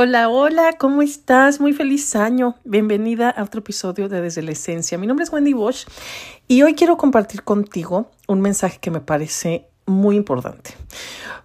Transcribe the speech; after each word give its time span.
Hola, 0.00 0.28
hola, 0.28 0.74
¿cómo 0.78 1.02
estás? 1.02 1.58
Muy 1.58 1.72
feliz 1.72 2.14
año. 2.14 2.54
Bienvenida 2.62 3.30
a 3.30 3.42
otro 3.42 3.58
episodio 3.58 4.08
de 4.08 4.20
Desde 4.20 4.42
la 4.42 4.52
Esencia. 4.52 4.96
Mi 4.96 5.08
nombre 5.08 5.24
es 5.24 5.32
Wendy 5.32 5.54
Bosch 5.54 5.88
y 6.46 6.62
hoy 6.62 6.76
quiero 6.76 6.96
compartir 6.96 7.42
contigo 7.42 8.08
un 8.28 8.40
mensaje 8.40 8.78
que 8.80 8.92
me 8.92 9.00
parece 9.00 9.66
muy 9.86 10.14
importante. 10.14 10.70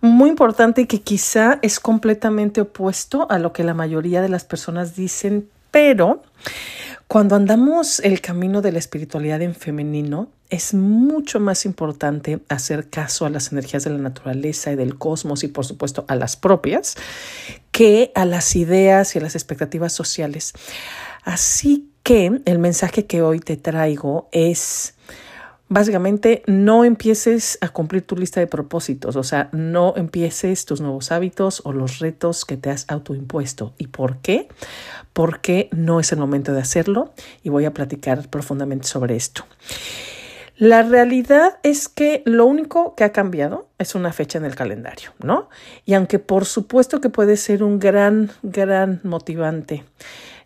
Muy 0.02 0.30
importante 0.30 0.82
y 0.82 0.86
que 0.86 1.02
quizá 1.02 1.58
es 1.64 1.80
completamente 1.80 2.62
opuesto 2.62 3.26
a 3.32 3.40
lo 3.40 3.54
que 3.54 3.64
la 3.64 3.74
mayoría 3.74 4.22
de 4.22 4.30
las 4.30 4.44
personas 4.44 4.96
dicen, 4.96 5.50
pero 5.72 6.22
cuando 7.08 7.36
andamos 7.36 8.02
el 8.02 8.22
camino 8.22 8.62
de 8.62 8.72
la 8.72 8.78
espiritualidad 8.78 9.42
en 9.42 9.56
femenino, 9.56 10.30
es 10.52 10.76
mucho 10.76 11.40
más 11.40 11.66
importante 11.66 12.40
hacer 12.50 12.88
caso 12.92 13.26
a 13.26 13.32
las 13.32 13.52
energías 13.52 13.84
de 13.84 13.90
la 13.90 13.98
naturaleza 13.98 14.72
y 14.72 14.76
del 14.76 15.00
cosmos 15.00 15.44
y 15.44 15.48
por 15.48 15.66
supuesto 15.66 16.06
a 16.08 16.16
las 16.16 16.36
propias 16.36 16.96
que 17.74 18.12
a 18.14 18.24
las 18.24 18.56
ideas 18.56 19.16
y 19.16 19.20
a 19.20 19.22
las 19.22 19.36
expectativas 19.36 19.92
sociales. 19.92 20.54
Así 21.24 21.90
que 22.04 22.40
el 22.46 22.60
mensaje 22.60 23.06
que 23.08 23.22
hoy 23.22 23.40
te 23.40 23.58
traigo 23.58 24.30
es 24.32 24.94
básicamente 25.70 26.44
no 26.46 26.86
empieces 26.86 27.58
a 27.62 27.70
cumplir 27.70 28.04
tu 28.04 28.16
lista 28.16 28.40
de 28.40 28.46
propósitos, 28.46 29.16
o 29.16 29.24
sea, 29.24 29.50
no 29.54 29.96
empieces 29.98 30.66
tus 30.66 30.82
nuevos 30.82 31.12
hábitos 31.12 31.64
o 31.66 31.74
los 31.74 31.98
retos 31.98 32.46
que 32.46 32.58
te 32.58 32.70
has 32.70 32.86
autoimpuesto. 32.90 33.74
¿Y 33.80 33.88
por 33.88 34.18
qué? 34.18 34.50
Porque 35.14 35.70
no 35.72 36.00
es 36.00 36.12
el 36.12 36.20
momento 36.20 36.54
de 36.54 36.62
hacerlo 36.62 37.14
y 37.42 37.50
voy 37.50 37.66
a 37.66 37.74
platicar 37.74 38.30
profundamente 38.30 38.88
sobre 38.88 39.16
esto. 39.16 39.46
La 40.64 40.82
realidad 40.82 41.58
es 41.64 41.90
que 41.90 42.24
lo 42.24 42.46
único 42.46 42.96
que 42.96 43.04
ha 43.04 43.12
cambiado 43.12 43.68
es 43.80 43.96
una 43.96 44.14
fecha 44.14 44.38
en 44.38 44.46
el 44.46 44.56
calendario, 44.56 45.12
¿no? 45.22 45.50
Y 45.84 45.94
aunque 45.94 46.20
por 46.20 46.46
supuesto 46.46 47.02
que 47.02 47.10
puede 47.10 47.36
ser 47.36 47.64
un 47.64 47.80
gran, 47.80 48.32
gran 48.44 49.02
motivante 49.04 49.84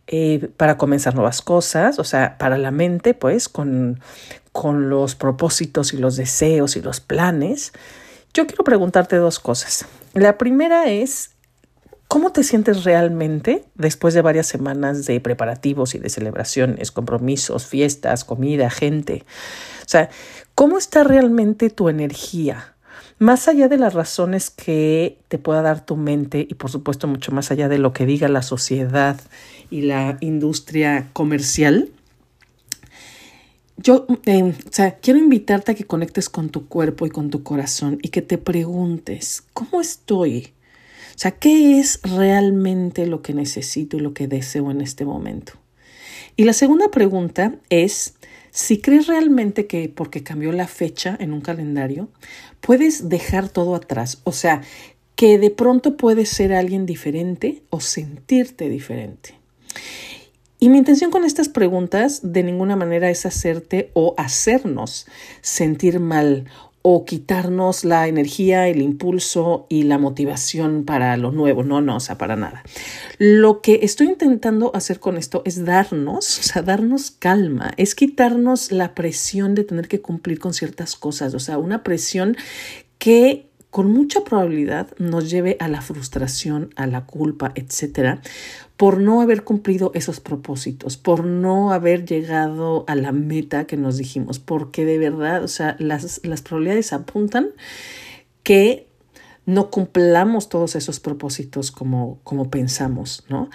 eh, 0.07 0.49
para 0.57 0.75
comenzar 0.75 1.13
nuevas 1.13 1.43
cosas, 1.43 1.99
o 1.99 2.03
sea, 2.03 2.39
para 2.39 2.57
la 2.57 2.71
mente, 2.71 3.13
pues, 3.13 3.47
con, 3.47 3.99
con 4.51 4.89
los 4.89 5.13
propósitos 5.13 5.93
y 5.93 5.97
los 5.97 6.15
deseos 6.15 6.77
y 6.77 6.81
los 6.81 6.99
planes, 6.99 7.71
yo 8.33 8.47
quiero 8.47 8.63
preguntarte 8.63 9.17
dos 9.17 9.37
cosas. 9.37 9.85
La 10.15 10.39
primera 10.39 10.89
es, 10.89 11.29
¿cómo 12.07 12.31
te 12.31 12.43
sientes 12.43 12.85
realmente 12.85 13.65
después 13.75 14.15
de 14.15 14.23
varias 14.23 14.47
semanas 14.47 15.05
de 15.05 15.19
preparativos 15.19 15.93
y 15.93 15.99
de 15.99 16.09
celebraciones, 16.09 16.91
compromisos, 16.91 17.67
fiestas, 17.67 18.25
comida, 18.25 18.71
gente? 18.71 19.23
O 19.87 19.89
sea, 19.89 20.09
¿cómo 20.53 20.77
está 20.77 21.05
realmente 21.05 21.69
tu 21.69 21.87
energía? 21.87 22.75
Más 23.19 23.47
allá 23.47 23.69
de 23.69 23.77
las 23.77 23.93
razones 23.93 24.49
que 24.49 25.17
te 25.29 25.37
pueda 25.37 25.61
dar 25.61 25.85
tu 25.85 25.95
mente 25.95 26.45
y 26.49 26.55
por 26.55 26.69
supuesto 26.69 27.07
mucho 27.07 27.31
más 27.31 27.51
allá 27.51 27.69
de 27.69 27.77
lo 27.77 27.93
que 27.93 28.05
diga 28.05 28.27
la 28.27 28.41
sociedad 28.41 29.17
y 29.69 29.83
la 29.83 30.17
industria 30.19 31.07
comercial, 31.13 31.89
yo 33.77 34.07
eh, 34.25 34.43
o 34.43 34.73
sea, 34.73 34.97
quiero 34.97 35.19
invitarte 35.19 35.71
a 35.71 35.75
que 35.75 35.85
conectes 35.85 36.27
con 36.27 36.49
tu 36.49 36.67
cuerpo 36.67 37.05
y 37.05 37.09
con 37.09 37.29
tu 37.29 37.43
corazón 37.43 37.97
y 38.01 38.09
que 38.09 38.21
te 38.21 38.37
preguntes, 38.37 39.45
¿cómo 39.53 39.79
estoy? 39.79 40.49
O 41.15 41.17
sea, 41.17 41.31
¿qué 41.31 41.79
es 41.79 42.01
realmente 42.03 43.07
lo 43.07 43.21
que 43.21 43.33
necesito 43.33 43.95
y 43.95 44.01
lo 44.01 44.13
que 44.13 44.27
deseo 44.27 44.69
en 44.69 44.81
este 44.81 45.05
momento? 45.05 45.53
Y 46.35 46.43
la 46.43 46.53
segunda 46.53 46.91
pregunta 46.91 47.55
es, 47.69 48.16
si 48.57 48.81
crees 48.81 49.05
realmente 49.05 49.67
que 49.67 49.87
porque 49.87 50.23
cambió 50.23 50.51
la 50.51 50.67
fecha 50.67 51.15
en 51.19 51.31
un 51.31 51.41
calendario, 51.41 52.09
puedes 52.59 53.07
dejar 53.07 53.49
todo 53.49 53.75
atrás, 53.75 54.19
o 54.23 54.31
sea, 54.31 54.63
que 55.15 55.37
de 55.37 55.51
pronto 55.51 55.95
puedes 55.95 56.29
ser 56.29 56.53
alguien 56.53 56.87
diferente 56.87 57.61
o 57.69 57.81
sentirte 57.81 58.67
diferente. 58.67 59.35
Y 60.57 60.69
mi 60.69 60.79
intención 60.79 61.11
con 61.11 61.23
estas 61.23 61.49
preguntas 61.49 62.21
de 62.23 62.41
ninguna 62.41 62.75
manera 62.75 63.11
es 63.11 63.27
hacerte 63.27 63.91
o 63.93 64.15
hacernos 64.17 65.05
sentir 65.41 65.99
mal 65.99 66.45
o 66.89 67.03
quitarnos 67.03 67.83
la 67.83 68.07
energía, 68.07 68.69
el 68.69 68.81
impulso 68.81 69.65
y 69.67 69.83
la 69.83 69.97
motivación 69.97 70.85
para 70.85 71.17
lo 71.17 71.33
nuevo. 71.33 71.61
No, 71.61 71.81
no, 71.81 71.97
o 71.97 71.99
sea, 71.99 72.17
para 72.17 72.37
nada. 72.37 72.63
Lo 73.17 73.59
que 73.59 73.81
estoy 73.83 74.07
intentando 74.07 74.73
hacer 74.73 75.01
con 75.01 75.17
esto 75.17 75.41
es 75.43 75.65
darnos, 75.65 76.39
o 76.39 76.43
sea, 76.43 76.61
darnos 76.61 77.11
calma, 77.11 77.73
es 77.75 77.93
quitarnos 77.93 78.71
la 78.71 78.95
presión 78.95 79.53
de 79.53 79.65
tener 79.65 79.89
que 79.89 79.99
cumplir 79.99 80.39
con 80.39 80.53
ciertas 80.53 80.95
cosas, 80.95 81.33
o 81.33 81.39
sea, 81.39 81.57
una 81.57 81.83
presión 81.83 82.37
que 82.99 83.49
con 83.69 83.91
mucha 83.91 84.23
probabilidad 84.23 84.87
nos 84.97 85.29
lleve 85.29 85.57
a 85.59 85.67
la 85.67 85.81
frustración, 85.81 86.73
a 86.75 86.87
la 86.87 87.05
culpa, 87.05 87.51
etcétera, 87.55 88.21
por 88.77 88.99
no 88.99 89.21
haber 89.21 89.43
cumplido 89.43 89.91
esos 89.93 90.19
propósitos, 90.19 90.97
por 90.97 91.25
no 91.25 91.71
haber 91.71 92.05
llegado 92.05 92.85
a 92.87 92.95
la 92.95 93.11
meta 93.11 93.65
que 93.65 93.77
nos 93.77 93.97
dijimos, 93.97 94.39
porque 94.39 94.85
de 94.85 94.99
verdad, 94.99 95.43
o 95.43 95.47
sea, 95.47 95.75
las, 95.79 96.21
las 96.23 96.41
probabilidades 96.41 96.93
apuntan 96.93 97.49
que 98.43 98.87
no 99.45 99.69
cumplamos 99.71 100.49
todos 100.49 100.75
esos 100.75 100.99
propósitos 100.99 101.71
como, 101.71 102.19
como 102.23 102.49
pensamos, 102.49 103.25
¿no? 103.29 103.49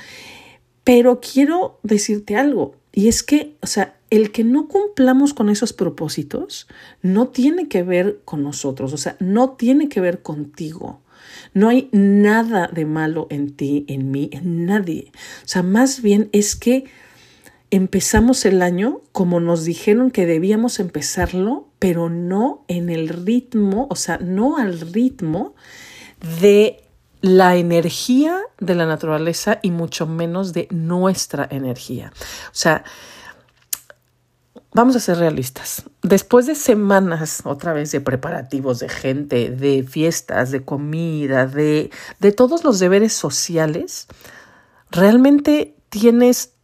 Pero 0.84 1.20
quiero 1.20 1.78
decirte 1.82 2.36
algo, 2.36 2.74
y 2.92 3.08
es 3.08 3.22
que, 3.22 3.56
o 3.62 3.66
sea, 3.66 3.97
el 4.10 4.30
que 4.30 4.44
no 4.44 4.69
cumplamos 4.69 5.32
con 5.32 5.48
esos 5.48 5.72
propósitos 5.72 6.69
no 7.00 7.28
tiene 7.28 7.69
que 7.69 7.82
ver 7.82 8.20
con 8.25 8.42
nosotros, 8.42 8.92
o 8.92 8.98
sea, 8.98 9.16
no 9.19 9.50
tiene 9.50 9.88
que 9.88 10.00
ver 10.00 10.22
contigo. 10.22 11.00
No 11.54 11.69
hay 11.69 11.88
nada 11.92 12.69
de 12.69 12.84
malo 12.84 13.26
en 13.30 13.54
ti, 13.54 13.86
en 13.88 14.10
mí, 14.10 14.28
en 14.32 14.66
nadie. 14.66 15.12
O 15.44 15.48
sea, 15.48 15.62
más 15.62 16.03
bien 16.03 16.28
es 16.32 16.56
que 16.56 16.84
empezamos 17.70 18.44
el 18.44 18.60
año 18.60 19.00
como 19.12 19.41
nos 19.41 19.64
dijeron 19.64 20.10
que 20.10 20.26
debíamos 20.26 20.78
empezarlo, 20.78 21.69
pero 21.78 22.10
no 22.10 22.64
en 22.69 22.91
el 22.91 23.09
ritmo, 23.09 23.86
o 23.91 23.97
sea, 23.97 24.19
no 24.19 24.59
al 24.59 24.78
ritmo 24.92 25.54
de 26.42 26.81
la 27.22 27.56
energía 27.56 28.41
de 28.59 28.75
la 28.75 28.84
naturaleza 28.84 29.60
y 29.62 29.71
mucho 29.71 30.06
menos 30.06 30.53
de 30.53 30.69
nuestra 30.71 31.47
energía. 31.50 32.12
O 32.47 32.55
sea, 32.55 32.84
vamos 34.75 34.97
a 34.97 35.00
ser 35.00 35.19
realistas. 35.19 35.84
Después 36.03 36.47
de 36.47 36.56
semanas 36.56 37.43
otra 37.44 37.72
vez 37.72 37.93
de 37.93 38.00
preparativos, 38.00 38.81
de 38.81 38.88
gente, 38.88 39.50
de 39.50 39.84
fiestas, 39.84 40.50
de 40.50 40.65
comida, 40.65 41.47
de, 41.47 41.91
de 42.19 42.33
todos 42.33 42.65
los 42.65 42.81
deberes 42.81 43.12
sociales, 43.12 44.09
realmente 44.91 45.77
tienes, 45.91 46.54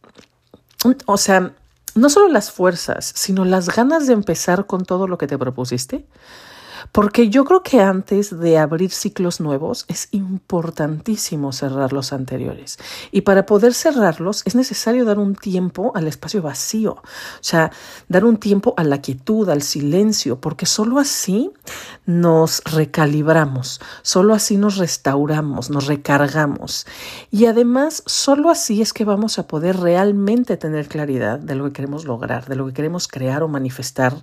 o 1.05 1.17
sea, 1.17 1.53
no 1.95 2.09
solo 2.09 2.27
las 2.27 2.51
fuerzas, 2.51 3.13
sino 3.15 3.45
las 3.45 3.73
ganas 3.73 4.07
de 4.07 4.13
empezar 4.13 4.65
con 4.67 4.85
todo 4.85 5.07
lo 5.07 5.17
que 5.17 5.27
te 5.27 5.37
propusiste. 5.37 6.05
Porque 6.91 7.29
yo 7.29 7.45
creo 7.45 7.63
que 7.63 7.81
antes 7.81 8.39
de 8.39 8.57
abrir 8.57 8.91
ciclos 8.91 9.39
nuevos 9.39 9.85
es 9.87 10.07
importantísimo 10.11 11.51
cerrar 11.51 11.93
los 11.93 12.13
anteriores. 12.13 12.77
Y 13.11 13.21
para 13.21 13.45
poder 13.45 13.73
cerrarlos 13.73 14.43
es 14.45 14.55
necesario 14.55 15.05
dar 15.05 15.19
un 15.19 15.35
tiempo 15.35 15.91
al 15.95 16.07
espacio 16.07 16.41
vacío, 16.41 16.93
o 16.93 17.03
sea, 17.41 17.71
dar 18.07 18.25
un 18.25 18.37
tiempo 18.37 18.73
a 18.77 18.83
la 18.83 19.01
quietud, 19.01 19.49
al 19.49 19.61
silencio, 19.61 20.39
porque 20.41 20.65
solo 20.65 20.99
así 20.99 21.51
nos 22.05 22.63
recalibramos, 22.65 23.81
solo 24.01 24.33
así 24.33 24.57
nos 24.57 24.77
restauramos, 24.77 25.69
nos 25.69 25.87
recargamos. 25.87 26.85
Y 27.31 27.45
además, 27.45 28.03
solo 28.05 28.49
así 28.49 28.81
es 28.81 28.93
que 28.93 29.05
vamos 29.05 29.39
a 29.39 29.47
poder 29.47 29.77
realmente 29.77 30.57
tener 30.57 30.87
claridad 30.87 31.39
de 31.39 31.55
lo 31.55 31.65
que 31.65 31.73
queremos 31.73 32.05
lograr, 32.05 32.47
de 32.47 32.55
lo 32.55 32.67
que 32.67 32.73
queremos 32.73 33.07
crear 33.07 33.43
o 33.43 33.47
manifestar 33.47 34.15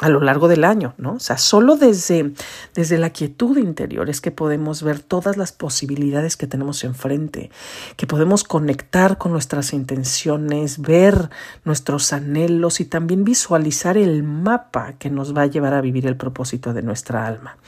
a 0.00 0.08
lo 0.08 0.20
largo 0.20 0.48
del 0.48 0.64
año, 0.64 0.94
¿no? 0.96 1.14
O 1.14 1.20
sea, 1.20 1.36
solo 1.36 1.76
desde, 1.76 2.32
desde 2.74 2.98
la 2.98 3.10
quietud 3.10 3.58
interior 3.58 4.08
es 4.08 4.20
que 4.20 4.30
podemos 4.30 4.82
ver 4.82 5.00
todas 5.00 5.36
las 5.36 5.52
posibilidades 5.52 6.36
que 6.36 6.46
tenemos 6.46 6.82
enfrente, 6.82 7.50
que 7.96 8.06
podemos 8.06 8.42
conectar 8.42 9.18
con 9.18 9.32
nuestras 9.32 9.72
intenciones, 9.74 10.80
ver 10.80 11.28
nuestros 11.64 12.12
anhelos 12.12 12.80
y 12.80 12.86
también 12.86 13.24
visualizar 13.24 13.98
el 13.98 14.22
mapa 14.22 14.94
que 14.94 15.10
nos 15.10 15.36
va 15.36 15.42
a 15.42 15.46
llevar 15.46 15.74
a 15.74 15.82
vivir 15.82 16.06
el 16.06 16.16
propósito 16.16 16.72
de 16.72 16.82
nuestra 16.82 17.26
alma. 17.26 17.58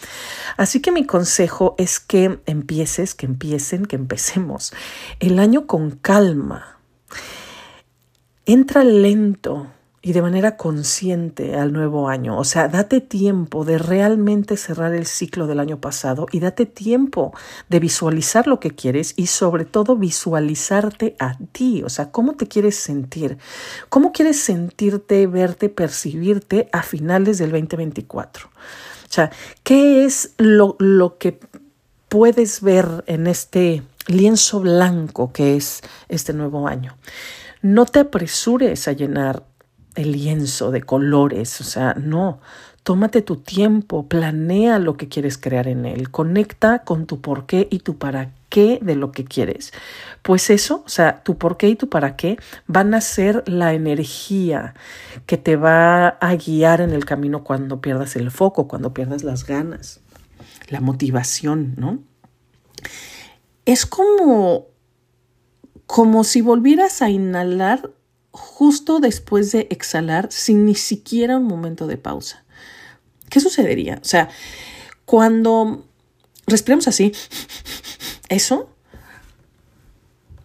Así 0.57 0.81
que 0.81 0.93
mi 0.93 1.05
consejo 1.05 1.75
es 1.79 2.01
que 2.01 2.41
empieces, 2.47 3.15
que 3.15 3.27
empiecen, 3.27 3.85
que 3.85 3.97
empecemos 3.97 4.73
el 5.21 5.39
año 5.39 5.67
con 5.67 5.91
calma. 5.91 6.79
Entra 8.47 8.83
lento, 8.83 9.69
y 10.05 10.13
de 10.13 10.21
manera 10.21 10.59
consciente 10.59 11.57
al 11.57 11.73
nuevo 11.73 12.11
año. 12.11 12.39
O 12.39 12.45
sea, 12.45 12.69
date 12.69 13.01
tiempo 13.01 13.65
de 13.65 13.79
realmente 13.79 14.59
cerrar 14.59 14.93
el 14.93 15.07
ciclo 15.07 15.47
del 15.47 15.61
año 15.61 15.81
pasado 15.81 16.27
y 16.31 16.41
date 16.41 16.67
tiempo 16.67 17.33
de 17.71 17.81
visualizar 17.81 18.47
lo 18.47 18.61
que 18.61 18.73
quieres 18.73 19.15
y 19.17 19.29
sobre 19.29 19.65
todo 19.65 19.97
visualizarte 19.97 21.17
a 21.19 21.39
ti. 21.53 21.83
O 21.83 21.89
sea, 21.89 22.11
cómo 22.11 22.35
te 22.35 22.47
quieres 22.47 22.77
sentir, 22.77 23.39
cómo 23.89 24.13
quieres 24.13 24.39
sentirte, 24.39 25.27
verte, 25.27 25.71
percibirte 25.71 26.69
a 26.71 26.83
finales 26.83 27.39
del 27.39 27.53
2024. 27.53 28.49
O 28.49 28.51
sea, 29.09 29.31
¿qué 29.63 30.05
es 30.05 30.35
lo, 30.37 30.77
lo 30.81 31.17
que 31.17 31.41
puedes 32.11 32.61
ver 32.61 33.05
en 33.07 33.27
este 33.27 33.83
lienzo 34.07 34.61
blanco 34.61 35.33
que 35.33 35.57
es 35.57 35.81
este 36.09 36.35
nuevo 36.35 36.69
año. 36.69 36.97
No 37.63 37.87
te 37.87 38.01
apresures 38.01 38.87
a 38.87 38.93
llenar 38.93 39.45
el 39.95 40.13
lienzo 40.13 40.71
de 40.71 40.83
colores, 40.83 41.61
o 41.61 41.65
sea, 41.65 41.95
no. 41.95 42.41
Tómate 42.83 43.23
tu 43.23 43.37
tiempo, 43.37 44.09
planea 44.09 44.79
lo 44.79 44.99
que 44.99 45.09
quieres 45.09 45.39
crear 45.39 45.69
en 45.69 45.87
él, 45.87 46.11
conecta 46.11 46.81
con 46.81 47.07
tu 47.07 47.23
por 47.23 47.47
qué 47.47 47.67
y 47.71 47.79
tu 47.79 47.97
para 47.97 48.33
qué 48.51 48.79
de 48.83 48.95
lo 48.95 49.11
que 49.11 49.25
quieres. 49.25 49.73
Pues 50.23 50.51
eso, 50.51 50.83
o 50.85 50.89
sea, 50.89 51.23
tu 51.23 51.39
por 51.39 51.57
qué 51.57 51.69
y 51.69 51.77
tu 51.77 51.89
para 51.89 52.15
qué 52.17 52.39
van 52.67 52.93
a 52.93 53.01
ser 53.01 53.43
la 53.47 53.73
energía 53.73 54.75
que 55.25 55.39
te 55.39 55.57
va 55.57 56.09
a 56.09 56.37
guiar 56.37 56.83
en 56.83 56.91
el 56.91 57.07
camino 57.07 57.43
cuando 57.43 57.81
pierdas 57.81 58.17
el 58.17 58.31
foco, 58.31 58.69
cuando 58.69 58.93
pierdas 58.93 59.23
las 59.23 59.47
ganas, 59.47 60.01
la 60.69 60.81
motivación, 60.81 61.75
¿no? 61.79 62.01
Es 63.65 63.87
como 63.87 64.67
como 65.87 66.25
si 66.25 66.41
volvieras 66.41 67.03
a 67.03 67.11
inhalar 67.11 67.91
justo 68.35 68.99
después 68.99 69.53
de 69.53 69.69
exhalar 69.71 70.27
sin 70.33 70.67
ni 70.67 70.75
siquiera 70.75 71.39
un 71.39 71.45
momento 71.45 71.87
de 71.87 71.97
pausa. 71.97 72.45
¿Qué 73.31 73.39
sucedería? 73.39 74.01
O 74.03 74.05
sea, 74.05 74.29
cuando 75.05 75.87
respiramos 76.49 76.89
así, 76.89 77.13
eso 78.29 78.69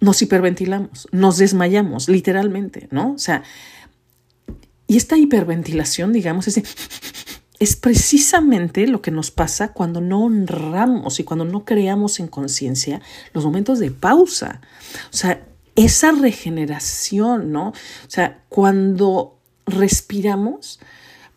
nos 0.02 0.22
hiperventilamos, 0.22 1.08
nos 1.12 1.38
desmayamos, 1.38 2.08
literalmente, 2.10 2.88
¿no? 2.92 3.14
O 3.14 3.18
sea, 3.18 3.42
y 4.86 4.96
esta 4.96 5.18
hiperventilación, 5.18 6.14
digamos, 6.14 6.48
es, 6.48 6.62
es 7.58 7.76
precisamente 7.76 8.86
lo 8.86 9.02
que 9.02 9.10
nos 9.10 9.32
pasa 9.32 9.74
cuando 9.74 10.00
no 10.00 10.24
honramos 10.26 11.20
y 11.20 11.24
cuando 11.24 11.44
no 11.44 11.66
creamos 11.66 12.20
en 12.20 12.28
conciencia 12.28 13.02
los 13.34 13.44
momentos 13.44 13.80
de 13.80 13.90
pausa. 13.90 14.62
O 15.12 15.18
sea, 15.18 15.49
esa 15.86 16.12
regeneración, 16.12 17.52
¿no? 17.52 17.70
O 17.70 18.10
sea, 18.10 18.44
cuando 18.50 19.38
respiramos, 19.66 20.80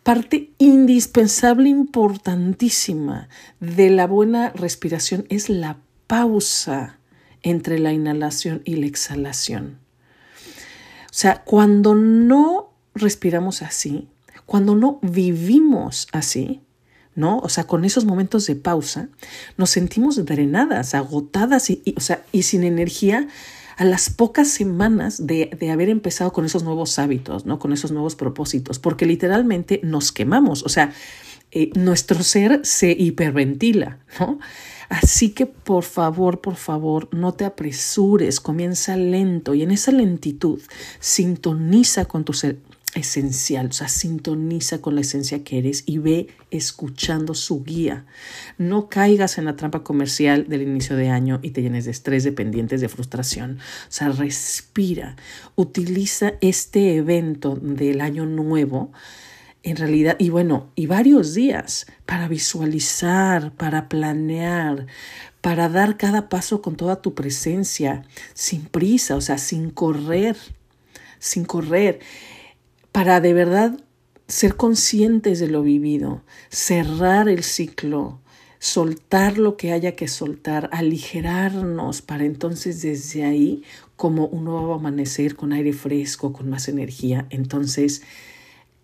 Parte 0.03 0.51
indispensable, 0.57 1.69
importantísima 1.69 3.29
de 3.61 3.89
la 3.89 4.05
buena 4.05 4.49
respiración 4.49 5.25
es 5.29 5.47
la 5.47 5.77
pausa 6.07 6.99
entre 7.41 7.79
la 7.79 7.93
inhalación 7.93 8.61
y 8.65 8.75
la 8.75 8.85
exhalación. 8.85 9.79
O 11.05 11.13
sea, 11.13 11.43
cuando 11.45 11.95
no 11.95 12.73
respiramos 12.93 13.61
así, 13.61 14.09
cuando 14.45 14.75
no 14.75 14.99
vivimos 15.01 16.09
así, 16.11 16.61
¿no? 17.15 17.37
O 17.37 17.47
sea, 17.47 17.63
con 17.63 17.85
esos 17.85 18.03
momentos 18.03 18.45
de 18.45 18.57
pausa, 18.57 19.07
nos 19.55 19.69
sentimos 19.69 20.25
drenadas, 20.25 20.95
agotadas 20.95 21.69
y, 21.69 21.81
o 21.95 22.01
sea, 22.01 22.25
y 22.33 22.43
sin 22.43 22.65
energía 22.65 23.29
a 23.77 23.85
las 23.85 24.09
pocas 24.09 24.47
semanas 24.47 25.25
de, 25.25 25.49
haber 25.71 25.89
empezado 25.89 26.31
con 26.33 26.45
esos 26.45 26.63
nuevos 26.63 26.99
hábitos, 26.99 27.45
¿no? 27.45 27.59
Con 27.59 27.73
esos 27.73 27.91
nuevos 27.91 28.15
propósitos, 28.15 28.79
porque 28.79 29.05
literalmente 29.05 29.79
nos 29.83 30.11
quemamos, 30.11 30.63
o 30.63 30.69
sea, 30.69 30.93
eh, 31.51 31.69
nuestro 31.75 32.23
ser 32.23 32.61
se 32.63 32.91
hiperventila, 32.91 33.99
¿no? 34.19 34.39
Así 34.89 35.29
que 35.29 35.45
por 35.45 35.83
favor, 35.83 36.41
por 36.41 36.55
favor, 36.55 37.09
no 37.11 37.33
te 37.33 37.45
apresures, 37.45 38.39
comienza 38.39 38.95
lento 38.95 39.53
y 39.53 39.63
en 39.63 39.71
esa 39.71 39.91
lentitud 39.91 40.61
sintoniza 40.99 42.05
con 42.05 42.25
tu 42.25 42.33
ser, 42.33 42.57
esencial, 42.95 43.67
o 43.67 43.73
sea, 43.73 43.87
sintoniza 43.87 44.79
con 44.79 44.95
la 44.95 45.01
esencia 45.01 45.43
que 45.43 45.57
eres 45.57 45.83
y 45.85 45.97
ve 45.97 46.27
escuchando 46.51 47.33
su 47.33 47.63
guía. 47.63 48.05
No 48.57 48.89
caigas 48.89 49.37
en 49.37 49.45
la 49.45 49.55
trampa 49.55 49.83
comercial 49.83 50.47
del 50.47 50.61
inicio 50.61 50.95
de 50.95 51.09
año 51.09 51.39
y 51.41 51.51
te 51.51 51.61
llenes 51.61 51.85
de 51.85 51.91
estrés, 51.91 52.23
de 52.23 52.31
pendientes, 52.31 52.81
de 52.81 52.89
frustración. 52.89 53.59
O 53.59 53.91
sea, 53.91 54.09
respira, 54.09 55.15
utiliza 55.55 56.33
este 56.41 56.95
evento 56.95 57.55
del 57.55 58.01
año 58.01 58.25
nuevo 58.25 58.91
en 59.63 59.77
realidad, 59.77 60.17
y 60.19 60.29
bueno, 60.29 60.71
y 60.75 60.87
varios 60.87 61.33
días 61.33 61.87
para 62.05 62.27
visualizar, 62.27 63.53
para 63.53 63.87
planear, 63.87 64.87
para 65.39 65.69
dar 65.69 65.95
cada 65.95 66.27
paso 66.27 66.61
con 66.61 66.75
toda 66.75 67.01
tu 67.01 67.15
presencia, 67.15 68.03
sin 68.33 68.65
prisa, 68.65 69.15
o 69.15 69.21
sea, 69.21 69.37
sin 69.37 69.69
correr, 69.69 70.35
sin 71.19 71.45
correr 71.45 72.01
para 72.93 73.19
de 73.19 73.33
verdad 73.33 73.77
ser 74.27 74.55
conscientes 74.55 75.39
de 75.39 75.47
lo 75.47 75.63
vivido, 75.63 76.21
cerrar 76.49 77.27
el 77.27 77.43
ciclo, 77.43 78.21
soltar 78.59 79.37
lo 79.37 79.57
que 79.57 79.73
haya 79.73 79.95
que 79.95 80.07
soltar, 80.07 80.69
aligerarnos 80.71 82.01
para 82.01 82.23
entonces 82.23 82.81
desde 82.81 83.25
ahí, 83.25 83.63
como 83.97 84.27
un 84.27 84.45
nuevo 84.45 84.75
amanecer 84.75 85.35
con 85.35 85.53
aire 85.53 85.73
fresco, 85.73 86.31
con 86.31 86.49
más 86.49 86.69
energía, 86.69 87.25
entonces 87.31 88.03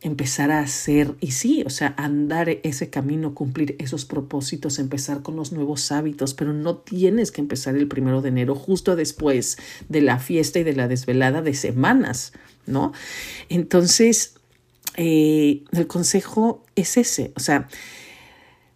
empezar 0.01 0.51
a 0.51 0.59
hacer, 0.59 1.15
y 1.19 1.31
sí, 1.31 1.63
o 1.65 1.69
sea, 1.69 1.93
andar 1.97 2.49
ese 2.63 2.89
camino, 2.89 3.35
cumplir 3.35 3.75
esos 3.79 4.05
propósitos, 4.05 4.79
empezar 4.79 5.21
con 5.21 5.35
los 5.35 5.51
nuevos 5.51 5.91
hábitos, 5.91 6.33
pero 6.33 6.53
no 6.53 6.77
tienes 6.77 7.31
que 7.31 7.41
empezar 7.41 7.75
el 7.75 7.87
primero 7.87 8.21
de 8.21 8.29
enero, 8.29 8.55
justo 8.55 8.95
después 8.95 9.57
de 9.89 10.01
la 10.01 10.19
fiesta 10.19 10.59
y 10.59 10.63
de 10.63 10.73
la 10.73 10.87
desvelada 10.87 11.41
de 11.41 11.53
semanas, 11.53 12.31
¿no? 12.65 12.93
Entonces, 13.49 14.35
eh, 14.95 15.63
el 15.71 15.87
consejo 15.87 16.63
es 16.75 16.95
ese, 16.95 17.33
o 17.35 17.39
sea, 17.41 17.67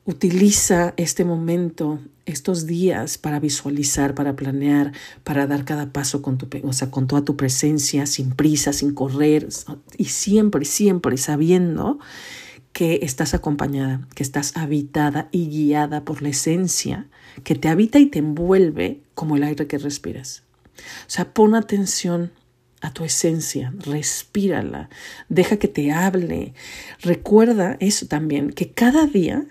utiliza 0.06 0.94
este 0.98 1.26
momento, 1.26 2.00
estos 2.26 2.66
días 2.66 3.18
para 3.18 3.40
visualizar, 3.40 4.16
para 4.16 4.36
planear, 4.36 4.92
para 5.24 5.48
dar 5.48 5.66
cada 5.66 5.92
paso 5.92 6.22
con 6.22 6.38
tu, 6.38 6.48
o 6.64 6.74
sea, 6.74 6.90
con 6.92 7.08
toda 7.08 7.24
tu 7.24 7.36
presencia, 7.36 8.06
sin 8.06 8.32
prisa, 8.32 8.74
sin 8.74 8.94
correr 8.94 9.48
y 9.98 10.06
siempre, 10.06 10.66
siempre 10.66 11.18
sabiendo 11.18 12.00
que 12.74 13.00
estás 13.04 13.34
acompañada, 13.34 14.08
que 14.16 14.24
estás 14.24 14.58
habitada 14.58 15.30
y 15.32 15.48
guiada 15.48 16.04
por 16.04 16.22
la 16.22 16.30
esencia 16.30 17.08
que 17.44 17.56
te 17.56 17.70
habita 17.70 18.00
y 18.00 18.08
te 18.08 18.20
envuelve 18.20 19.02
como 19.14 19.38
el 19.38 19.44
aire 19.44 19.68
que 19.68 19.78
respiras. 19.78 20.44
O 20.76 21.10
sea, 21.10 21.34
pon 21.34 21.56
atención 21.56 22.32
a 22.82 22.92
tu 22.92 23.06
esencia, 23.06 23.74
respírala, 23.80 24.90
deja 25.30 25.58
que 25.58 25.68
te 25.68 25.92
hable. 25.92 26.54
Recuerda 27.02 27.78
eso 27.80 28.08
también, 28.08 28.52
que 28.52 28.72
cada 28.72 29.06
día, 29.06 29.46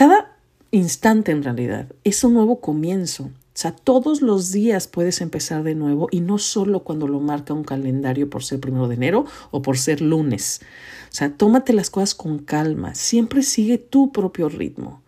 cada 0.00 0.34
instante 0.70 1.30
en 1.30 1.42
realidad 1.42 1.86
es 2.04 2.24
un 2.24 2.32
nuevo 2.32 2.62
comienzo. 2.62 3.24
O 3.24 3.30
sea, 3.52 3.72
todos 3.72 4.22
los 4.22 4.50
días 4.50 4.86
puedes 4.86 5.20
empezar 5.20 5.62
de 5.62 5.74
nuevo 5.74 6.08
y 6.10 6.20
no 6.20 6.38
solo 6.38 6.84
cuando 6.84 7.06
lo 7.06 7.20
marca 7.20 7.52
un 7.52 7.64
calendario 7.64 8.30
por 8.30 8.42
ser 8.42 8.60
primero 8.60 8.88
de 8.88 8.94
enero 8.94 9.26
o 9.50 9.60
por 9.60 9.76
ser 9.76 10.00
lunes. 10.00 10.62
O 11.10 11.14
sea, 11.14 11.36
tómate 11.36 11.74
las 11.74 11.90
cosas 11.90 12.14
con 12.14 12.38
calma, 12.38 12.94
siempre 12.94 13.42
sigue 13.42 13.76
tu 13.76 14.10
propio 14.10 14.48
ritmo 14.48 15.02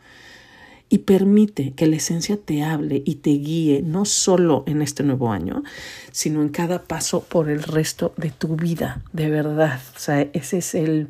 y 0.90 0.98
permite 0.98 1.72
que 1.72 1.86
la 1.86 1.96
esencia 1.96 2.36
te 2.36 2.62
hable 2.62 3.02
y 3.06 3.14
te 3.14 3.30
guíe 3.30 3.80
no 3.80 4.04
solo 4.04 4.62
en 4.66 4.82
este 4.82 5.04
nuevo 5.04 5.32
año, 5.32 5.62
sino 6.10 6.42
en 6.42 6.50
cada 6.50 6.82
paso 6.82 7.22
por 7.22 7.48
el 7.48 7.62
resto 7.62 8.12
de 8.18 8.28
tu 8.28 8.56
vida, 8.56 9.02
de 9.14 9.30
verdad. 9.30 9.80
O 9.96 9.98
sea, 9.98 10.20
ese 10.34 10.58
es 10.58 10.74
el 10.74 11.08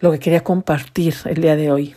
lo 0.00 0.10
que 0.12 0.18
quería 0.18 0.42
compartir 0.42 1.14
el 1.24 1.40
día 1.40 1.56
de 1.56 1.70
hoy. 1.70 1.94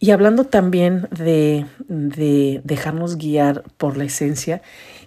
Y 0.00 0.10
hablando 0.10 0.44
también 0.44 1.08
de, 1.10 1.64
de 1.86 2.60
dejarnos 2.64 3.16
guiar 3.16 3.62
por 3.76 3.96
la 3.96 4.04
esencia, 4.04 4.62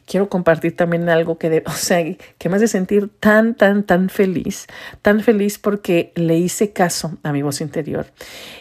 quiero 0.05 0.29
compartir 0.29 0.75
también 0.75 1.09
algo 1.09 1.37
que, 1.37 1.49
de, 1.49 1.63
o 1.65 1.71
sea, 1.71 2.03
que 2.37 2.49
me 2.49 2.55
hace 2.55 2.67
sentir 2.67 3.09
tan, 3.19 3.55
tan, 3.55 3.83
tan 3.83 4.09
feliz, 4.09 4.67
tan 5.01 5.21
feliz 5.21 5.59
porque 5.59 6.11
le 6.15 6.37
hice 6.37 6.71
caso 6.71 7.17
a 7.23 7.31
mi 7.31 7.41
voz 7.41 7.61
interior. 7.61 8.07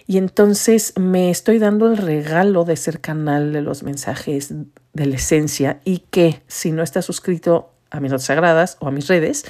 Y 0.07 0.19
entonces 0.19 0.95
me 0.99 1.31
estoy 1.31 1.59
dando 1.59 1.91
el 1.91 1.99
regalo 1.99 2.65
de 2.65 2.77
ser 2.77 3.01
canal 3.01 3.53
de 3.53 3.63
los 3.63 3.83
mensajes 3.83 4.53
de 4.93 5.07
la 5.07 5.17
esencia 5.17 5.81
y 5.85 5.99
que 6.11 6.43
si 6.47 6.73
no 6.73 6.83
estás 6.83 7.05
suscrito 7.05 7.71
a 7.91 8.01
mis 8.01 8.11
notas 8.11 8.27
sagradas 8.27 8.77
o 8.81 8.89
a 8.89 8.91
mis 8.91 9.07
redes, 9.07 9.45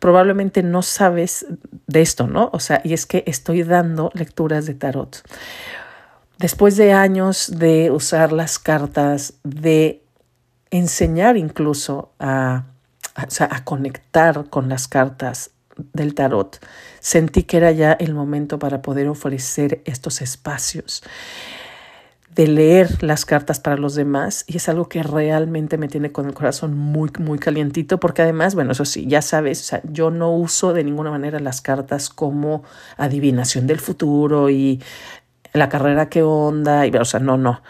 probablemente 0.00 0.62
no 0.64 0.82
sabes 0.82 1.46
de 1.86 2.02
esto, 2.02 2.26
¿no? 2.26 2.50
O 2.52 2.58
sea, 2.58 2.80
y 2.82 2.94
es 2.94 3.06
que 3.06 3.22
estoy 3.26 3.62
dando 3.62 4.10
lecturas 4.14 4.66
de 4.66 4.74
tarot. 4.74 5.22
Después 6.38 6.76
de 6.76 6.92
años 6.92 7.52
de 7.58 7.90
usar 7.90 8.32
las 8.32 8.58
cartas, 8.58 9.34
de 9.44 10.02
enseñar 10.70 11.36
incluso 11.36 12.12
a, 12.18 12.64
a, 13.14 13.64
conectar 13.64 14.48
con 14.48 14.70
las 14.70 14.88
cartas 14.88 15.50
del 15.92 16.14
tarot, 16.14 16.58
sentí 17.00 17.42
que 17.42 17.58
era 17.58 17.72
ya 17.72 17.92
el 17.92 18.14
momento 18.14 18.58
para 18.58 18.80
poder 18.80 19.06
ofrecer 19.08 19.82
estos 19.84 20.22
espacios 20.22 21.02
de 22.34 22.46
leer 22.46 23.02
las 23.02 23.24
cartas 23.24 23.58
para 23.58 23.76
los 23.76 23.94
demás 23.94 24.44
y 24.46 24.56
es 24.56 24.68
algo 24.68 24.88
que 24.88 25.02
realmente 25.02 25.78
me 25.78 25.88
tiene 25.88 26.12
con 26.12 26.26
el 26.26 26.34
corazón 26.34 26.76
muy, 26.76 27.10
muy 27.18 27.38
calientito 27.38 27.98
porque 27.98 28.22
además, 28.22 28.54
bueno, 28.54 28.72
eso 28.72 28.84
sí, 28.84 29.06
ya 29.06 29.20
sabes, 29.20 29.60
o 29.60 29.64
sea, 29.64 29.80
yo 29.84 30.10
no 30.10 30.32
uso 30.32 30.72
de 30.72 30.84
ninguna 30.84 31.10
manera 31.10 31.40
las 31.40 31.60
cartas 31.60 32.08
como 32.08 32.62
adivinación 32.96 33.66
del 33.66 33.80
futuro 33.80 34.48
y 34.48 34.80
la 35.52 35.68
carrera 35.68 36.08
que 36.08 36.22
onda, 36.22 36.86
y, 36.86 36.90
o 36.90 37.04
sea, 37.04 37.18
no, 37.20 37.36
no, 37.36 37.62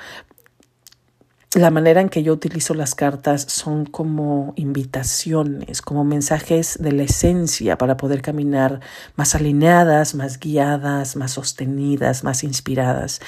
la 1.58 1.70
manera 1.70 2.00
en 2.00 2.08
que 2.08 2.22
yo 2.22 2.32
utilizo 2.32 2.74
las 2.74 2.94
cartas 2.94 3.42
son 3.42 3.84
como 3.84 4.52
invitaciones, 4.54 5.82
como 5.82 6.04
mensajes 6.04 6.78
de 6.80 6.92
la 6.92 7.02
esencia 7.02 7.76
para 7.76 7.96
poder 7.96 8.22
caminar 8.22 8.80
más 9.16 9.34
alineadas, 9.34 10.14
más 10.14 10.38
guiadas, 10.38 11.16
más 11.16 11.32
sostenidas, 11.32 12.22
más 12.22 12.44
inspiradas. 12.44 13.20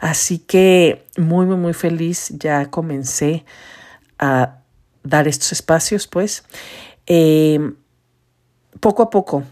Así 0.00 0.38
que 0.38 1.06
muy, 1.18 1.44
muy, 1.44 1.56
muy 1.56 1.74
feliz. 1.74 2.32
Ya 2.38 2.70
comencé 2.70 3.44
a 4.18 4.60
dar 5.02 5.28
estos 5.28 5.52
espacios, 5.52 6.06
pues. 6.06 6.44
Eh, 7.06 7.72
poco 8.80 9.02
a 9.02 9.10
poco 9.10 9.44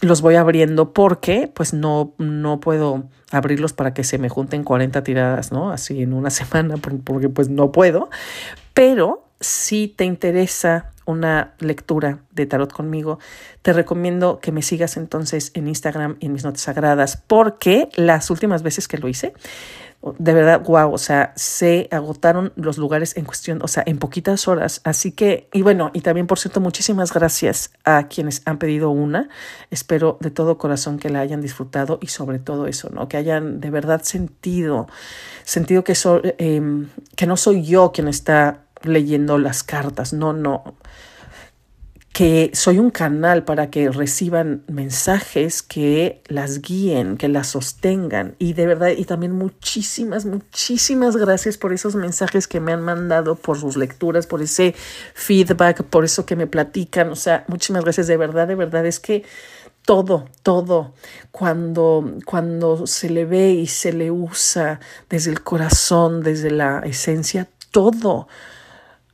los 0.00 0.22
voy 0.22 0.36
abriendo 0.36 0.92
porque 0.92 1.50
pues 1.52 1.72
no, 1.74 2.14
no 2.18 2.60
puedo 2.60 3.04
abrirlos 3.30 3.72
para 3.72 3.94
que 3.94 4.04
se 4.04 4.18
me 4.18 4.28
junten 4.28 4.64
40 4.64 5.02
tiradas, 5.02 5.52
¿no? 5.52 5.70
Así 5.70 6.02
en 6.02 6.12
una 6.12 6.30
semana, 6.30 6.76
porque 6.76 7.28
pues 7.28 7.48
no 7.48 7.72
puedo. 7.72 8.10
Pero 8.74 9.24
si 9.40 9.88
te 9.88 10.04
interesa 10.04 10.90
una 11.06 11.54
lectura 11.58 12.20
de 12.30 12.46
tarot 12.46 12.72
conmigo, 12.72 13.18
te 13.62 13.72
recomiendo 13.72 14.38
que 14.38 14.52
me 14.52 14.62
sigas 14.62 14.96
entonces 14.96 15.50
en 15.54 15.66
Instagram 15.66 16.16
y 16.20 16.26
en 16.26 16.32
mis 16.32 16.44
notas 16.44 16.62
sagradas, 16.62 17.16
porque 17.16 17.88
las 17.96 18.30
últimas 18.30 18.62
veces 18.62 18.86
que 18.86 18.98
lo 18.98 19.08
hice, 19.08 19.32
de 20.02 20.32
verdad, 20.32 20.62
wow, 20.64 20.92
o 20.92 20.98
sea, 20.98 21.34
se 21.36 21.86
agotaron 21.90 22.54
los 22.56 22.78
lugares 22.78 23.16
en 23.18 23.26
cuestión, 23.26 23.60
o 23.62 23.68
sea, 23.68 23.82
en 23.84 23.98
poquitas 23.98 24.48
horas. 24.48 24.80
Así 24.84 25.12
que, 25.12 25.48
y 25.52 25.60
bueno, 25.60 25.90
y 25.92 26.00
también, 26.00 26.26
por 26.26 26.38
cierto, 26.38 26.60
muchísimas 26.60 27.12
gracias 27.12 27.72
a 27.84 28.08
quienes 28.08 28.40
han 28.46 28.58
pedido 28.58 28.90
una. 28.90 29.28
Espero 29.70 30.16
de 30.20 30.30
todo 30.30 30.56
corazón 30.56 30.98
que 30.98 31.10
la 31.10 31.20
hayan 31.20 31.42
disfrutado 31.42 31.98
y 32.00 32.06
sobre 32.06 32.38
todo 32.38 32.66
eso, 32.66 32.88
¿no? 32.88 33.08
Que 33.08 33.18
hayan 33.18 33.60
de 33.60 33.70
verdad 33.70 34.02
sentido, 34.02 34.88
sentido 35.44 35.84
que, 35.84 35.94
em, 36.38 36.88
que 37.14 37.26
no 37.26 37.36
soy 37.36 37.62
yo 37.64 37.92
quien 37.92 38.08
está 38.08 38.64
leyendo 38.82 39.36
las 39.36 39.62
cartas, 39.62 40.14
no, 40.14 40.32
no 40.32 40.64
que 42.20 42.50
soy 42.52 42.78
un 42.78 42.90
canal 42.90 43.44
para 43.44 43.70
que 43.70 43.90
reciban 43.90 44.62
mensajes 44.66 45.62
que 45.62 46.20
las 46.26 46.60
guíen, 46.60 47.16
que 47.16 47.28
las 47.28 47.46
sostengan. 47.46 48.34
Y 48.38 48.52
de 48.52 48.66
verdad, 48.66 48.88
y 48.88 49.06
también 49.06 49.32
muchísimas, 49.32 50.26
muchísimas 50.26 51.16
gracias 51.16 51.56
por 51.56 51.72
esos 51.72 51.94
mensajes 51.94 52.46
que 52.46 52.60
me 52.60 52.74
han 52.74 52.82
mandado, 52.82 53.36
por 53.36 53.58
sus 53.58 53.78
lecturas, 53.78 54.26
por 54.26 54.42
ese 54.42 54.74
feedback, 55.14 55.82
por 55.84 56.04
eso 56.04 56.26
que 56.26 56.36
me 56.36 56.46
platican. 56.46 57.08
O 57.08 57.16
sea, 57.16 57.46
muchísimas 57.48 57.84
gracias. 57.84 58.06
De 58.06 58.18
verdad, 58.18 58.46
de 58.46 58.54
verdad, 58.54 58.84
es 58.84 59.00
que 59.00 59.24
todo, 59.86 60.26
todo, 60.42 60.92
cuando, 61.30 62.18
cuando 62.26 62.86
se 62.86 63.08
le 63.08 63.24
ve 63.24 63.52
y 63.52 63.66
se 63.66 63.94
le 63.94 64.10
usa 64.10 64.78
desde 65.08 65.30
el 65.30 65.42
corazón, 65.42 66.22
desde 66.22 66.50
la 66.50 66.80
esencia, 66.80 67.48
todo 67.70 68.28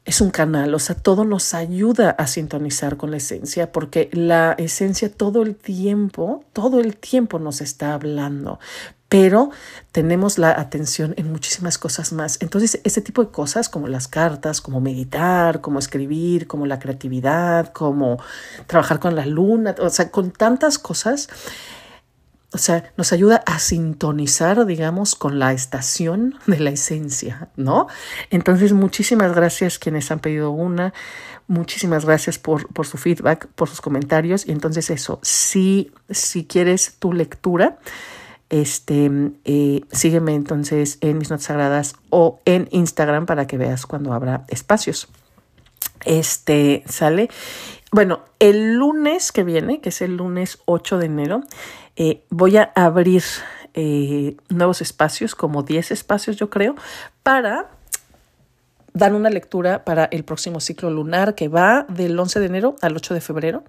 es 0.06 0.20
un 0.20 0.30
canal, 0.30 0.72
o 0.72 0.78
sea, 0.78 0.94
todo 0.94 1.24
nos 1.24 1.52
ayuda 1.52 2.10
a 2.10 2.28
sintonizar 2.28 2.96
con 2.96 3.10
la 3.10 3.16
esencia, 3.16 3.72
porque 3.72 4.08
la 4.12 4.52
esencia 4.52 5.12
todo 5.12 5.42
el 5.42 5.56
tiempo, 5.56 6.44
todo 6.52 6.78
el 6.80 6.96
tiempo 6.96 7.40
nos 7.40 7.60
está 7.60 7.92
hablando, 7.92 8.60
pero 9.08 9.50
tenemos 9.90 10.38
la 10.38 10.52
atención 10.52 11.12
en 11.16 11.32
muchísimas 11.32 11.76
cosas 11.76 12.12
más. 12.12 12.38
Entonces, 12.40 12.80
ese 12.84 13.00
tipo 13.00 13.24
de 13.24 13.30
cosas 13.30 13.68
como 13.68 13.88
las 13.88 14.06
cartas, 14.06 14.60
como 14.60 14.80
meditar, 14.80 15.60
como 15.60 15.80
escribir, 15.80 16.46
como 16.46 16.66
la 16.66 16.78
creatividad, 16.78 17.72
como 17.72 18.18
trabajar 18.68 19.00
con 19.00 19.16
la 19.16 19.26
luna, 19.26 19.74
o 19.80 19.90
sea, 19.90 20.12
con 20.12 20.30
tantas 20.30 20.78
cosas, 20.78 21.28
o 22.56 22.58
sea, 22.58 22.90
nos 22.96 23.12
ayuda 23.12 23.42
a 23.44 23.58
sintonizar, 23.58 24.64
digamos, 24.64 25.14
con 25.14 25.38
la 25.38 25.52
estación 25.52 26.36
de 26.46 26.58
la 26.58 26.70
esencia, 26.70 27.50
¿no? 27.54 27.86
Entonces, 28.30 28.72
muchísimas 28.72 29.34
gracias 29.34 29.78
quienes 29.78 30.10
han 30.10 30.20
pedido 30.20 30.50
una, 30.52 30.94
muchísimas 31.48 32.06
gracias 32.06 32.38
por, 32.38 32.66
por 32.72 32.86
su 32.86 32.96
feedback, 32.96 33.46
por 33.48 33.68
sus 33.68 33.82
comentarios. 33.82 34.46
Y 34.46 34.52
entonces 34.52 34.88
eso, 34.88 35.18
si, 35.20 35.92
si 36.08 36.46
quieres 36.46 36.96
tu 36.98 37.12
lectura, 37.12 37.78
este, 38.48 39.10
eh, 39.44 39.82
sígueme 39.92 40.34
entonces 40.34 40.96
en 41.02 41.18
mis 41.18 41.28
notas 41.28 41.44
sagradas 41.44 41.96
o 42.08 42.40
en 42.46 42.68
Instagram 42.70 43.26
para 43.26 43.46
que 43.46 43.58
veas 43.58 43.84
cuando 43.84 44.14
habrá 44.14 44.46
espacios. 44.48 45.08
Este, 46.06 46.84
sale. 46.88 47.28
Bueno, 47.92 48.20
el 48.38 48.76
lunes 48.76 49.30
que 49.30 49.44
viene, 49.44 49.82
que 49.82 49.90
es 49.90 50.00
el 50.00 50.16
lunes 50.16 50.58
8 50.64 50.96
de 50.96 51.06
enero, 51.06 51.42
eh, 51.96 52.24
voy 52.28 52.58
a 52.58 52.72
abrir 52.74 53.22
eh, 53.74 54.36
nuevos 54.48 54.82
espacios, 54.82 55.34
como 55.34 55.62
10 55.62 55.90
espacios 55.90 56.36
yo 56.36 56.50
creo, 56.50 56.74
para 57.22 57.70
dar 58.92 59.14
una 59.14 59.30
lectura 59.30 59.84
para 59.84 60.04
el 60.06 60.24
próximo 60.24 60.60
ciclo 60.60 60.90
lunar 60.90 61.34
que 61.34 61.48
va 61.48 61.84
del 61.88 62.18
11 62.18 62.40
de 62.40 62.46
enero 62.46 62.76
al 62.82 62.96
8 62.96 63.14
de 63.14 63.20
febrero, 63.20 63.64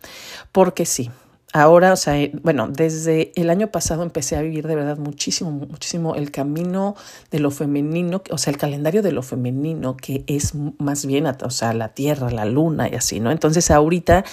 porque 0.52 0.86
sí, 0.86 1.10
ahora, 1.54 1.94
o 1.94 1.96
sea, 1.96 2.18
eh, 2.20 2.32
bueno, 2.44 2.68
desde 2.70 3.32
el 3.36 3.50
año 3.50 3.72
pasado 3.72 4.04
empecé 4.04 4.36
a 4.36 4.42
vivir 4.42 4.68
de 4.68 4.76
verdad 4.76 4.98
muchísimo, 4.98 5.52
muchísimo 5.52 6.16
el 6.16 6.32
camino 6.32 6.96
de 7.32 7.40
lo 7.40 7.52
femenino, 7.52 8.22
o 8.30 8.38
sea, 8.38 8.52
el 8.52 8.58
calendario 8.58 9.02
de 9.02 9.14
lo 9.14 9.24
femenino, 9.24 9.96
que 9.96 10.24
es 10.28 10.54
más 10.80 11.06
bien, 11.06 11.28
o 11.28 11.50
sea, 11.50 11.74
la 11.74 11.90
tierra, 11.90 12.30
la 12.30 12.46
luna 12.46 12.90
y 12.90 12.96
así, 12.96 13.20
¿no? 13.20 13.32
Entonces 13.32 13.72
ahorita 13.72 14.26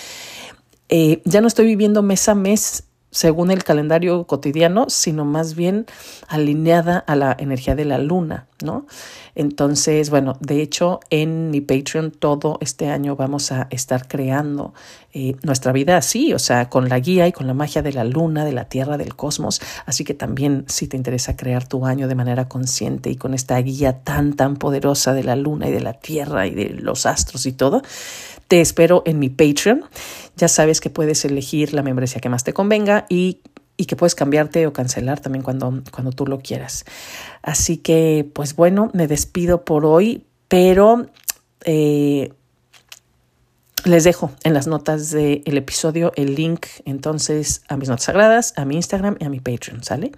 ya 1.24 1.40
no 1.40 1.48
estoy 1.48 1.66
viviendo 1.66 2.02
mes 2.02 2.28
a 2.28 2.36
mes 2.36 2.84
según 3.14 3.52
el 3.52 3.62
calendario 3.62 4.24
cotidiano, 4.24 4.86
sino 4.88 5.24
más 5.24 5.54
bien 5.54 5.86
alineada 6.26 6.98
a 6.98 7.14
la 7.14 7.36
energía 7.38 7.76
de 7.76 7.84
la 7.84 7.98
luna, 7.98 8.48
Entonces, 9.34 10.10
bueno, 10.10 10.36
de 10.40 10.62
hecho, 10.62 11.00
en 11.10 11.50
mi 11.50 11.60
Patreon 11.60 12.10
todo 12.10 12.58
este 12.60 12.88
año 12.88 13.16
vamos 13.16 13.52
a 13.52 13.66
estar 13.70 14.06
creando 14.06 14.74
eh, 15.12 15.36
nuestra 15.42 15.72
vida 15.72 15.96
así, 15.96 16.32
o 16.32 16.38
sea, 16.38 16.68
con 16.68 16.88
la 16.88 16.98
guía 16.98 17.26
y 17.26 17.32
con 17.32 17.46
la 17.46 17.54
magia 17.54 17.82
de 17.82 17.92
la 17.92 18.04
luna, 18.04 18.44
de 18.44 18.52
la 18.52 18.68
tierra, 18.68 18.96
del 18.96 19.14
cosmos. 19.14 19.60
Así 19.86 20.04
que 20.04 20.14
también, 20.14 20.64
si 20.68 20.88
te 20.88 20.96
interesa 20.96 21.36
crear 21.36 21.66
tu 21.66 21.86
año 21.86 22.08
de 22.08 22.14
manera 22.14 22.48
consciente 22.48 23.10
y 23.10 23.16
con 23.16 23.34
esta 23.34 23.58
guía 23.58 24.00
tan, 24.00 24.34
tan 24.34 24.56
poderosa 24.56 25.12
de 25.12 25.24
la 25.24 25.36
luna 25.36 25.68
y 25.68 25.72
de 25.72 25.80
la 25.80 25.94
tierra 25.94 26.46
y 26.46 26.54
de 26.54 26.70
los 26.70 27.06
astros 27.06 27.46
y 27.46 27.52
todo, 27.52 27.82
te 28.48 28.60
espero 28.60 29.02
en 29.06 29.18
mi 29.18 29.28
Patreon. 29.28 29.84
Ya 30.36 30.48
sabes 30.48 30.80
que 30.80 30.90
puedes 30.90 31.24
elegir 31.24 31.74
la 31.74 31.82
membresía 31.82 32.20
que 32.20 32.28
más 32.28 32.44
te 32.44 32.52
convenga 32.52 33.06
y, 33.08 33.38
que 33.76 33.96
puedes 33.96 34.14
cambiarte 34.14 34.66
o 34.66 34.72
cancelar 34.72 35.20
también 35.20 35.42
cuando, 35.42 35.82
cuando 35.90 36.12
tú 36.12 36.26
lo 36.26 36.38
quieras. 36.38 36.84
Así 37.42 37.76
que, 37.76 38.28
pues 38.32 38.54
bueno, 38.56 38.90
me 38.94 39.06
despido 39.06 39.64
por 39.64 39.84
hoy, 39.84 40.24
pero 40.48 41.06
eh, 41.64 42.32
les 43.84 44.04
dejo 44.04 44.30
en 44.44 44.54
las 44.54 44.66
notas 44.66 45.10
del 45.10 45.56
episodio 45.56 46.12
el 46.16 46.34
link 46.34 46.66
entonces 46.84 47.62
a 47.68 47.76
mis 47.76 47.88
notas 47.88 48.04
sagradas, 48.04 48.54
a 48.56 48.64
mi 48.64 48.76
Instagram 48.76 49.16
y 49.20 49.24
a 49.24 49.28
mi 49.28 49.40
Patreon, 49.40 49.82
¿sale? 49.84 50.12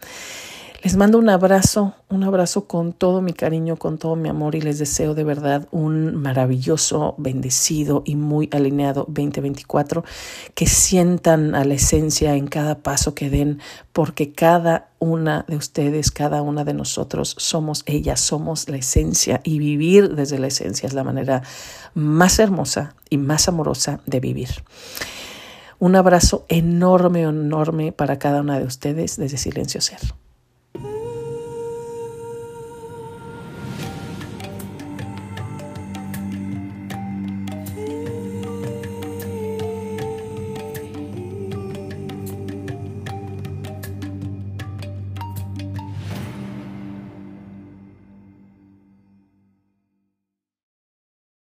Les 0.87 0.95
mando 0.97 1.19
un 1.19 1.29
abrazo, 1.29 1.95
un 2.09 2.23
abrazo 2.23 2.69
con 2.69 2.93
todo 2.93 3.21
mi 3.21 3.33
cariño, 3.33 3.75
con 3.75 3.99
todo 3.99 4.15
mi 4.15 4.29
amor 4.29 4.55
y 4.55 4.61
les 4.61 4.79
deseo 4.79 5.17
de 5.17 5.25
verdad 5.25 5.67
un 5.73 6.15
maravilloso, 6.15 7.17
bendecido 7.19 8.05
y 8.07 8.15
muy 8.15 8.49
alineado 8.53 9.05
2024. 9.09 10.05
Que 10.55 10.69
sientan 10.69 11.57
a 11.57 11.65
la 11.65 11.75
esencia 11.75 12.37
en 12.37 12.47
cada 12.47 12.85
paso 12.85 13.17
que 13.17 13.31
den, 13.31 13.59
porque 13.93 14.31
cada 14.31 14.91
una 15.01 15.45
de 15.49 15.57
ustedes, 15.57 16.13
cada 16.13 16.41
una 16.43 16.63
de 16.63 16.75
nosotros 16.75 17.35
somos 17.37 17.83
ellas, 17.87 18.21
somos 18.21 18.69
la 18.69 18.77
esencia 18.77 19.41
y 19.43 19.59
vivir 19.59 20.15
desde 20.15 20.39
la 20.39 20.47
esencia 20.47 20.87
es 20.87 20.95
la 20.95 21.03
manera 21.03 21.43
más 21.95 22.39
hermosa 22.39 22.95
y 23.11 23.19
más 23.19 23.49
amorosa 23.49 23.99
de 24.07 24.21
vivir. 24.21 24.51
Un 25.81 25.97
abrazo 25.97 26.47
enorme, 26.47 27.23
enorme 27.23 27.91
para 27.91 28.21
cada 28.21 28.41
una 28.41 28.61
de 28.61 28.67
ustedes 28.67 29.17
desde 29.17 29.37
Silencio 29.37 29.81
Ser. 29.81 29.99